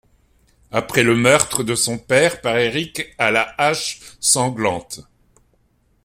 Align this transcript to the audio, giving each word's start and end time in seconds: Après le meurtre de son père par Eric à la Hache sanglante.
Après 0.71 1.03
le 1.03 1.15
meurtre 1.15 1.61
de 1.61 1.75
son 1.75 1.99
père 1.99 2.41
par 2.41 2.57
Eric 2.57 3.13
à 3.19 3.29
la 3.29 3.53
Hache 3.59 3.99
sanglante. 4.19 5.01